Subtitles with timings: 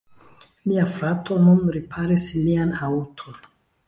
[0.69, 3.37] Mia frato nun riparis mian aŭton.